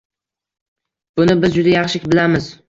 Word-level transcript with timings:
Buni 1.21 1.35
biz 1.45 1.59
juda 1.59 1.75
yaxshi 1.77 2.03
bilamiz. 2.09 2.51